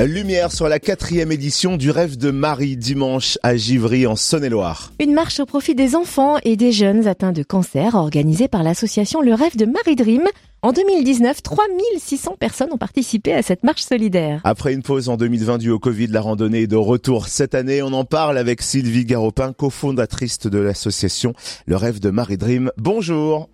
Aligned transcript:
Lumière 0.00 0.50
sur 0.50 0.68
la 0.68 0.80
quatrième 0.80 1.30
édition 1.30 1.76
du 1.76 1.92
Rêve 1.92 2.18
de 2.18 2.32
Marie 2.32 2.76
dimanche 2.76 3.38
à 3.44 3.54
Givry 3.54 4.08
en 4.08 4.16
Saône-et-Loire. 4.16 4.90
Une 4.98 5.14
marche 5.14 5.38
au 5.38 5.46
profit 5.46 5.76
des 5.76 5.94
enfants 5.94 6.38
et 6.42 6.56
des 6.56 6.72
jeunes 6.72 7.06
atteints 7.06 7.30
de 7.30 7.44
cancer 7.44 7.94
organisée 7.94 8.48
par 8.48 8.64
l'association 8.64 9.20
Le 9.20 9.34
Rêve 9.34 9.56
de 9.56 9.66
Marie 9.66 9.94
Dream. 9.94 10.24
En 10.62 10.72
2019, 10.72 11.40
3600 11.44 12.34
personnes 12.40 12.72
ont 12.72 12.76
participé 12.76 13.34
à 13.34 13.42
cette 13.42 13.62
marche 13.62 13.82
solidaire. 13.82 14.40
Après 14.42 14.74
une 14.74 14.82
pause 14.82 15.08
en 15.08 15.16
2020 15.16 15.58
due 15.58 15.70
au 15.70 15.78
Covid, 15.78 16.08
la 16.08 16.22
randonnée 16.22 16.62
est 16.62 16.66
de 16.66 16.74
retour 16.74 17.28
cette 17.28 17.54
année. 17.54 17.80
On 17.80 17.92
en 17.92 18.04
parle 18.04 18.36
avec 18.36 18.62
Sylvie 18.62 19.04
Garopin, 19.04 19.52
cofondatrice 19.52 20.40
de 20.40 20.58
l'association 20.58 21.34
Le 21.66 21.76
Rêve 21.76 22.00
de 22.00 22.10
Marie 22.10 22.36
Dream. 22.36 22.72
Bonjour. 22.78 23.48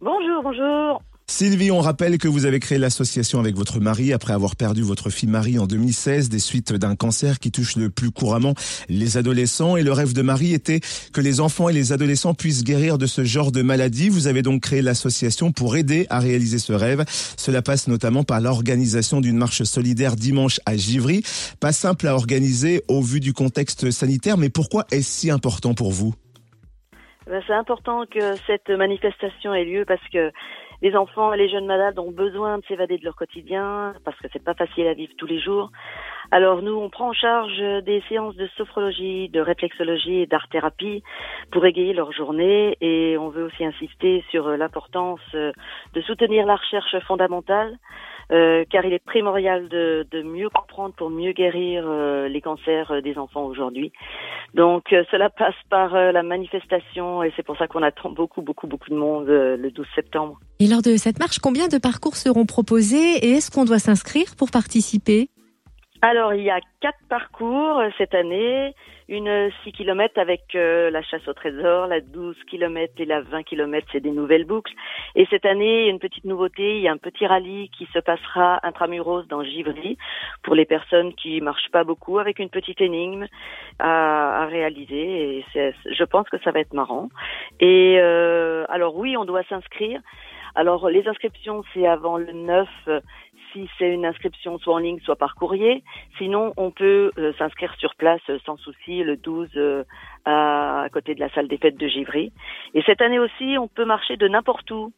Bonjour, 0.00 0.42
bonjour. 0.42 1.00
Sylvie, 1.26 1.70
on 1.70 1.80
rappelle 1.80 2.18
que 2.18 2.28
vous 2.28 2.44
avez 2.44 2.60
créé 2.60 2.76
l'association 2.76 3.40
avec 3.40 3.56
votre 3.56 3.80
mari 3.80 4.12
après 4.12 4.34
avoir 4.34 4.56
perdu 4.56 4.82
votre 4.82 5.08
fille 5.08 5.28
Marie 5.28 5.58
en 5.58 5.66
2016 5.66 6.28
des 6.28 6.38
suites 6.38 6.74
d'un 6.74 6.96
cancer 6.96 7.38
qui 7.38 7.50
touche 7.50 7.76
le 7.76 7.88
plus 7.88 8.10
couramment 8.10 8.52
les 8.90 9.16
adolescents. 9.16 9.78
Et 9.78 9.82
le 9.82 9.92
rêve 9.92 10.12
de 10.12 10.20
Marie 10.20 10.52
était 10.52 10.80
que 11.14 11.22
les 11.22 11.40
enfants 11.40 11.70
et 11.70 11.72
les 11.72 11.92
adolescents 11.92 12.34
puissent 12.34 12.62
guérir 12.62 12.98
de 12.98 13.06
ce 13.06 13.24
genre 13.24 13.52
de 13.52 13.62
maladie. 13.62 14.10
Vous 14.10 14.26
avez 14.26 14.42
donc 14.42 14.60
créé 14.60 14.82
l'association 14.82 15.50
pour 15.50 15.76
aider 15.76 16.06
à 16.10 16.20
réaliser 16.20 16.58
ce 16.58 16.74
rêve. 16.74 17.04
Cela 17.08 17.62
passe 17.62 17.88
notamment 17.88 18.22
par 18.22 18.42
l'organisation 18.42 19.22
d'une 19.22 19.38
marche 19.38 19.62
solidaire 19.62 20.16
dimanche 20.16 20.60
à 20.66 20.76
Givry. 20.76 21.22
Pas 21.58 21.72
simple 21.72 22.06
à 22.06 22.14
organiser 22.14 22.82
au 22.86 23.00
vu 23.00 23.20
du 23.20 23.32
contexte 23.32 23.90
sanitaire, 23.90 24.36
mais 24.36 24.50
pourquoi 24.50 24.84
est-ce 24.92 25.08
si 25.08 25.30
important 25.30 25.72
pour 25.72 25.90
vous? 25.90 26.14
Ben, 27.26 27.42
C'est 27.46 27.54
important 27.54 28.04
que 28.04 28.36
cette 28.46 28.68
manifestation 28.68 29.54
ait 29.54 29.64
lieu 29.64 29.84
parce 29.86 30.06
que 30.12 30.30
les 30.84 30.94
enfants 30.96 31.32
et 31.32 31.38
les 31.38 31.48
jeunes 31.48 31.64
malades 31.64 31.98
ont 31.98 32.12
besoin 32.12 32.58
de 32.58 32.64
s'évader 32.66 32.98
de 32.98 33.04
leur 33.04 33.16
quotidien 33.16 33.94
parce 34.04 34.18
que 34.18 34.28
c'est 34.30 34.44
pas 34.44 34.52
facile 34.52 34.86
à 34.86 34.92
vivre 34.92 35.14
tous 35.16 35.26
les 35.26 35.40
jours. 35.40 35.72
Alors 36.30 36.62
nous, 36.62 36.74
on 36.74 36.90
prend 36.90 37.10
en 37.10 37.12
charge 37.12 37.56
des 37.84 38.02
séances 38.08 38.36
de 38.36 38.48
sophrologie, 38.56 39.28
de 39.28 39.40
réflexologie 39.40 40.20
et 40.20 40.26
d'art-thérapie 40.26 41.02
pour 41.50 41.64
égayer 41.66 41.92
leur 41.92 42.12
journée 42.12 42.76
et 42.80 43.16
on 43.18 43.28
veut 43.28 43.44
aussi 43.44 43.64
insister 43.64 44.24
sur 44.30 44.48
l'importance 44.48 45.20
de 45.32 46.00
soutenir 46.02 46.46
la 46.46 46.56
recherche 46.56 46.98
fondamentale 47.06 47.78
euh, 48.32 48.64
car 48.70 48.84
il 48.84 48.92
est 48.92 49.04
primordial 49.04 49.68
de, 49.68 50.06
de, 50.10 50.22
mieux 50.22 50.48
comprendre 50.48 50.94
pour 50.94 51.10
mieux 51.10 51.32
guérir 51.32 51.84
euh, 51.86 52.28
les 52.28 52.40
cancers 52.40 53.02
des 53.02 53.18
enfants 53.18 53.44
aujourd'hui. 53.44 53.92
Donc 54.54 54.92
euh, 54.92 55.04
cela 55.10 55.28
passe 55.28 55.54
par 55.68 55.94
la 55.94 56.22
manifestation 56.22 57.22
et 57.22 57.32
c'est 57.36 57.42
pour 57.42 57.56
ça 57.58 57.66
qu'on 57.66 57.82
attend 57.82 58.10
beaucoup, 58.10 58.40
beaucoup, 58.40 58.66
beaucoup 58.66 58.90
de 58.90 58.96
monde 58.96 59.26
le 59.28 59.70
12 59.70 59.86
septembre. 59.94 60.38
Et 60.58 60.66
lors 60.66 60.82
de 60.82 60.96
cette 60.96 61.18
marche, 61.18 61.38
combien 61.38 61.68
de 61.68 61.78
parcours 61.78 62.16
seront 62.16 62.46
proposés 62.46 63.18
et 63.22 63.32
est-ce 63.32 63.50
qu'on 63.50 63.64
doit 63.64 63.78
s'inscrire 63.78 64.36
pour 64.38 64.50
participer? 64.50 65.28
Alors, 66.04 66.34
il 66.34 66.42
y 66.42 66.50
a 66.50 66.60
quatre 66.80 66.98
parcours 67.08 67.78
euh, 67.78 67.88
cette 67.96 68.14
année. 68.14 68.74
Une 69.08 69.50
6 69.64 69.72
km 69.72 70.18
avec 70.18 70.42
euh, 70.54 70.90
la 70.90 71.02
chasse 71.02 71.26
au 71.28 71.32
trésor, 71.32 71.86
la 71.86 72.02
12 72.02 72.36
km 72.46 72.92
et 72.98 73.06
la 73.06 73.22
20 73.22 73.42
km, 73.44 73.86
c'est 73.90 74.00
des 74.00 74.10
nouvelles 74.10 74.44
boucles. 74.44 74.72
Et 75.14 75.26
cette 75.30 75.46
année, 75.46 75.88
une 75.88 75.98
petite 75.98 76.24
nouveauté, 76.24 76.76
il 76.76 76.82
y 76.82 76.88
a 76.88 76.92
un 76.92 76.98
petit 76.98 77.26
rallye 77.26 77.70
qui 77.70 77.86
se 77.86 77.98
passera 78.00 78.60
intramuros 78.64 79.26
dans 79.28 79.42
Givry 79.42 79.96
pour 80.42 80.54
les 80.54 80.66
personnes 80.66 81.14
qui 81.14 81.40
marchent 81.40 81.70
pas 81.70 81.84
beaucoup 81.84 82.18
avec 82.18 82.38
une 82.38 82.50
petite 82.50 82.82
énigme 82.82 83.26
à, 83.78 84.42
à 84.42 84.46
réaliser. 84.46 85.38
Et 85.38 85.44
je 85.54 86.04
pense 86.04 86.28
que 86.28 86.38
ça 86.44 86.50
va 86.50 86.60
être 86.60 86.74
marrant. 86.74 87.08
Et 87.60 87.96
euh, 87.98 88.66
alors 88.68 88.94
oui, 88.96 89.16
on 89.16 89.24
doit 89.24 89.44
s'inscrire. 89.44 90.00
Alors 90.54 90.88
les 90.88 91.06
inscriptions, 91.08 91.62
c'est 91.72 91.86
avant 91.86 92.16
le 92.16 92.32
9 92.32 92.68
si 93.54 93.70
c'est 93.78 93.88
une 93.88 94.04
inscription 94.04 94.58
soit 94.58 94.74
en 94.74 94.78
ligne, 94.78 94.98
soit 95.00 95.16
par 95.16 95.36
courrier. 95.36 95.82
Sinon, 96.18 96.52
on 96.56 96.70
peut 96.70 97.12
euh, 97.18 97.32
s'inscrire 97.38 97.74
sur 97.78 97.94
place 97.94 98.20
euh, 98.28 98.38
sans 98.44 98.56
souci 98.56 99.02
le 99.02 99.16
12 99.16 99.48
euh, 99.56 99.84
à, 100.24 100.86
côté 100.92 101.14
de 101.14 101.20
la 101.20 101.30
salle 101.30 101.48
des 101.48 101.56
fêtes 101.56 101.78
de 101.78 101.86
Givry. 101.86 102.32
Et 102.74 102.82
cette 102.82 103.00
année 103.00 103.18
aussi, 103.18 103.56
on 103.58 103.68
peut 103.68 103.84
marcher 103.84 104.16
de 104.16 104.28
n'importe 104.28 104.70
où. 104.70 104.92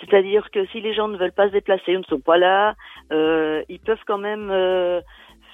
C'est-à-dire 0.00 0.50
que 0.50 0.66
si 0.66 0.80
les 0.80 0.94
gens 0.94 1.08
ne 1.08 1.16
veulent 1.16 1.32
pas 1.32 1.46
se 1.46 1.52
déplacer 1.52 1.96
ou 1.96 2.00
ne 2.00 2.04
sont 2.04 2.20
pas 2.20 2.38
là, 2.38 2.74
ils 3.10 3.78
peuvent 3.84 4.02
quand 4.06 4.18
même 4.18 4.48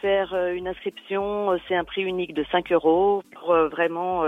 faire 0.01 0.35
une 0.53 0.69
inscription. 0.69 1.59
C'est 1.67 1.75
un 1.75 1.85
prix 1.85 2.03
unique 2.03 2.33
de 2.33 2.47
5 2.51 2.73
euros 2.73 3.25
pour 3.35 3.53
vraiment 3.53 4.25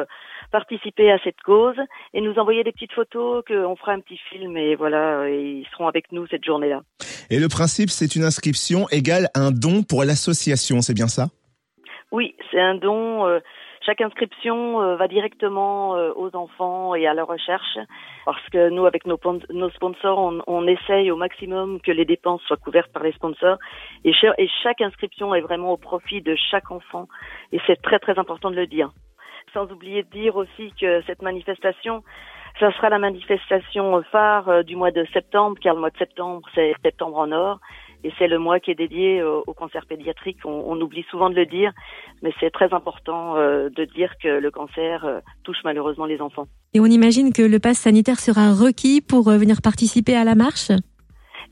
participer 0.50 1.10
à 1.10 1.18
cette 1.22 1.40
cause 1.44 1.76
et 2.14 2.20
nous 2.20 2.34
envoyer 2.38 2.64
des 2.64 2.72
petites 2.72 2.92
photos 2.92 3.44
qu'on 3.46 3.76
fera 3.76 3.92
un 3.92 4.00
petit 4.00 4.18
film 4.30 4.56
et 4.56 4.74
voilà, 4.74 5.28
ils 5.28 5.66
seront 5.72 5.88
avec 5.88 6.12
nous 6.12 6.26
cette 6.26 6.44
journée-là. 6.44 6.82
Et 7.30 7.38
le 7.38 7.48
principe, 7.48 7.90
c'est 7.90 8.16
une 8.16 8.24
inscription 8.24 8.88
égale 8.90 9.28
un 9.34 9.50
don 9.50 9.82
pour 9.82 10.04
l'association, 10.04 10.80
c'est 10.80 10.94
bien 10.94 11.08
ça? 11.08 11.28
Oui, 12.12 12.34
c'est 12.50 12.60
un 12.60 12.74
don. 12.74 13.26
Euh, 13.26 13.38
chaque 13.86 14.00
inscription 14.00 14.82
euh, 14.82 14.96
va 14.96 15.08
directement 15.08 15.96
euh, 15.96 16.12
aux 16.14 16.34
enfants 16.34 16.94
et 16.94 17.06
à 17.06 17.14
leur 17.14 17.28
recherche 17.28 17.78
parce 18.26 18.46
que 18.50 18.68
nous, 18.68 18.84
avec 18.84 19.06
nos, 19.06 19.18
nos 19.50 19.70
sponsors, 19.70 20.18
on, 20.18 20.40
on, 20.46 20.66
essaye 20.66 21.10
au 21.10 21.16
maximum 21.16 21.80
que 21.80 21.90
les 21.90 22.04
dépenses 22.04 22.42
soient 22.42 22.56
couvertes 22.56 22.92
par 22.92 23.02
les 23.02 23.12
sponsors 23.12 23.58
et, 24.04 24.12
et 24.38 24.48
chaque 24.62 24.80
inscription 24.80 25.34
est 25.34 25.40
vraiment 25.40 25.72
au 25.72 25.76
profit 25.76 26.20
de 26.20 26.36
chaque 26.50 26.70
enfant 26.70 27.08
et 27.52 27.60
c'est 27.66 27.80
très 27.80 27.98
très 27.98 28.18
important 28.18 28.50
de 28.50 28.56
le 28.56 28.66
dire. 28.66 28.90
Sans 29.52 29.70
oublier 29.70 30.02
de 30.02 30.10
dire 30.10 30.36
aussi 30.36 30.72
que 30.80 31.02
cette 31.06 31.22
manifestation, 31.22 32.02
ça 32.58 32.72
sera 32.72 32.88
la 32.88 32.98
manifestation 32.98 34.02
phare 34.10 34.48
euh, 34.48 34.62
du 34.62 34.76
mois 34.76 34.90
de 34.90 35.06
septembre, 35.12 35.56
car 35.60 35.74
le 35.74 35.80
mois 35.80 35.90
de 35.90 35.96
septembre, 35.96 36.42
c'est 36.54 36.74
septembre 36.82 37.18
en 37.18 37.32
or. 37.32 37.60
Et 38.02 38.12
c'est 38.18 38.28
le 38.28 38.38
mois 38.38 38.60
qui 38.60 38.70
est 38.70 38.74
dédié 38.74 39.22
au, 39.22 39.52
cancer 39.52 39.84
pédiatrique. 39.84 40.38
On, 40.46 40.80
oublie 40.80 41.04
souvent 41.10 41.28
de 41.28 41.34
le 41.34 41.44
dire, 41.44 41.72
mais 42.22 42.32
c'est 42.40 42.50
très 42.50 42.72
important 42.72 43.36
euh, 43.36 43.68
de 43.68 43.84
dire 43.84 44.14
que 44.22 44.28
le 44.28 44.50
cancer 44.50 45.04
euh, 45.04 45.20
touche 45.44 45.58
malheureusement 45.64 46.06
les 46.06 46.22
enfants. 46.22 46.46
Et 46.72 46.80
on 46.80 46.86
imagine 46.86 47.30
que 47.30 47.42
le 47.42 47.58
pass 47.58 47.76
sanitaire 47.76 48.18
sera 48.18 48.54
requis 48.54 49.02
pour 49.02 49.28
venir 49.28 49.60
participer 49.62 50.16
à 50.16 50.24
la 50.24 50.34
marche? 50.34 50.70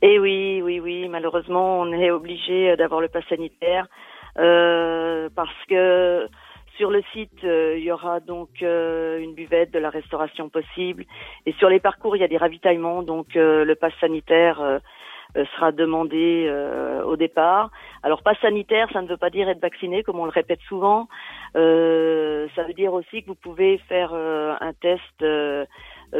Eh 0.00 0.18
oui, 0.18 0.62
oui, 0.62 0.80
oui. 0.80 1.06
Malheureusement, 1.08 1.80
on 1.80 1.92
est 1.92 2.10
obligé 2.10 2.76
d'avoir 2.76 3.02
le 3.02 3.08
pass 3.08 3.24
sanitaire 3.28 3.86
parce 4.34 5.64
que 5.68 6.28
sur 6.78 6.90
le 6.90 7.02
site, 7.12 7.44
euh, 7.44 7.74
il 7.76 7.82
y 7.82 7.90
aura 7.90 8.20
donc 8.20 8.48
euh, 8.62 9.18
une 9.18 9.34
buvette, 9.34 9.72
de 9.72 9.80
la 9.80 9.90
restauration 9.90 10.48
possible. 10.48 11.04
Et 11.44 11.52
sur 11.54 11.68
les 11.68 11.80
parcours, 11.80 12.16
il 12.16 12.20
y 12.20 12.24
a 12.24 12.28
des 12.28 12.38
ravitaillements. 12.38 13.02
Donc 13.02 13.36
euh, 13.36 13.64
le 13.64 13.74
pass 13.74 13.92
sanitaire 14.00 14.80
sera 15.54 15.72
demandé 15.72 16.50
au 17.04 17.16
départ. 17.16 17.70
Alors 18.02 18.22
pass 18.22 18.38
sanitaire, 18.40 18.88
ça 18.92 19.02
ne 19.02 19.08
veut 19.08 19.18
pas 19.18 19.28
dire 19.28 19.48
être 19.50 19.60
vacciné, 19.60 20.02
comme 20.02 20.18
on 20.18 20.24
le 20.24 20.30
répète 20.30 20.60
souvent. 20.66 21.06
ça 21.52 22.62
veut 22.66 22.74
dire 22.74 22.94
aussi 22.94 23.22
que 23.22 23.26
vous 23.26 23.34
pouvez 23.34 23.76
faire 23.88 24.14
un 24.14 24.72
test 24.80 25.22